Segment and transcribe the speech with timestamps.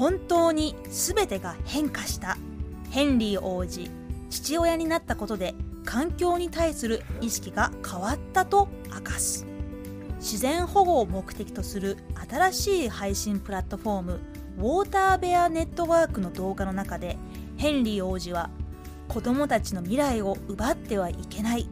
[0.00, 2.38] 本当に全てが変化した。
[2.88, 3.90] ヘンリー王子
[4.30, 5.54] 父親になったことで
[5.84, 9.44] 環境に対する意識が変わったと明かす。
[10.18, 11.98] 自然保護を目的とする
[12.30, 14.20] 新しい配信プラットフォーム
[14.56, 17.18] ウォーターベアネットワークの動画の中で
[17.58, 18.48] ヘンリー王子は
[19.06, 21.68] 子供たちの未来を奪ってはいけない。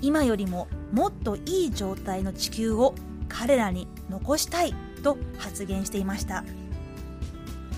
[0.00, 2.96] 今よりももっといい状態の地球を
[3.28, 4.74] 彼らに残したい
[5.04, 6.42] と発言していました。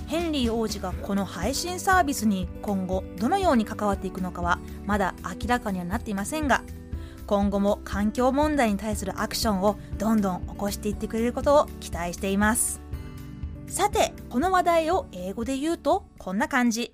[0.07, 6.63] ヘンリー王子がこの配信サービスに今後どのように関わっていくのかはまだ明らかにはなっていませんが
[7.27, 12.83] 今後も環境問題に対するアクションをどんどん起こしていってくれることを期待しています。
[13.67, 16.93] さてこの話題を英語で言うとこんな感じ。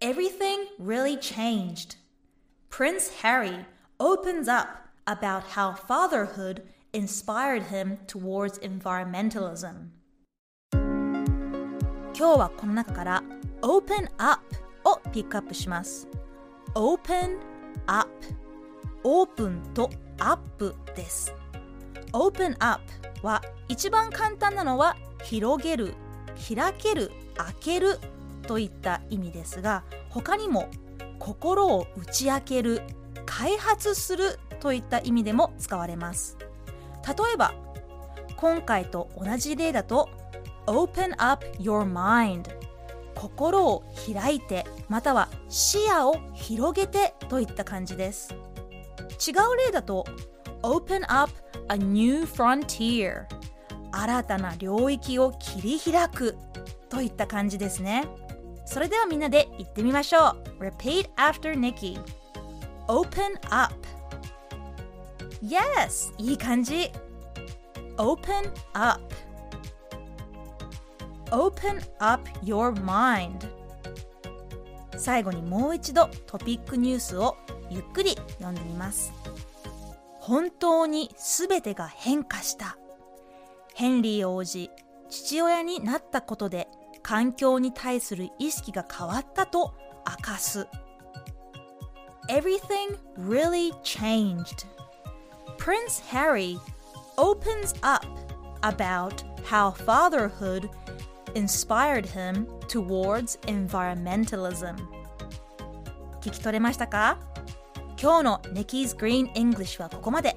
[0.00, 1.96] Everything really changed.
[2.70, 3.64] Prince Harry
[3.98, 4.68] opens up
[5.06, 9.90] about how fatherhood inspired him towards environmentalism.
[12.16, 13.24] 今日はこの中から
[13.60, 14.40] Open Up
[14.84, 16.06] をピックアップします。
[16.76, 17.38] Open
[17.86, 18.08] Up
[19.02, 21.34] オープンとアップです。
[22.12, 22.80] Open Up
[23.22, 25.94] は一番簡単なのは広げる
[26.54, 27.98] 開ける開ける
[28.46, 30.70] といった意味ですが他にも
[31.18, 32.82] 心を打ち明ける
[33.26, 36.38] 開発するといった意味でも使われます。
[37.04, 37.54] 例えば
[38.36, 40.08] 今回と同じ例だと
[40.66, 42.50] Open up your mind.
[43.14, 48.34] 心を開いてまたは視野を広げてといった感じです。
[48.34, 50.04] 違う例だと
[50.62, 51.32] Open up
[51.68, 53.26] a new frontier.
[53.92, 56.36] 新たな領域を切り開く
[56.88, 58.04] といった感じですね。
[58.66, 60.64] それではみんなで言ってみましょう。
[60.64, 62.00] Repeat after Nikki.
[62.88, 63.74] Open up.
[65.42, 66.90] Yes いい感じ。
[67.96, 69.00] Open up.
[71.34, 73.48] Open up your mind
[74.96, 77.36] 最後にもう一度トピックニュースを
[77.70, 79.12] ゆっくり読んでみます
[80.20, 82.78] 本当に全てが変化した
[83.74, 84.70] ヘンリー王子
[85.10, 86.68] 父親になったことで
[87.02, 89.74] 環境に対する意識が変わったと
[90.06, 90.68] 明かす
[92.28, 94.66] Everything really changed
[95.58, 96.58] Prince Harry
[97.16, 98.06] opens up
[98.62, 100.70] about how fatherhood
[101.34, 104.76] inspired him towards environmentalism.
[106.20, 107.18] 聞き取れましたか？
[108.00, 110.36] 今日の Nikki's Green English はここまで。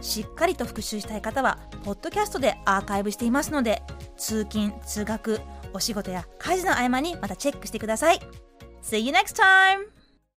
[0.00, 3.82] しっかりと復習したい方はポッドキャストでアーカイブしていますので
[4.16, 5.40] 通勤通学
[5.74, 8.20] お仕事や家事の合間にまたチェックしてください。
[8.82, 9.99] See you next time!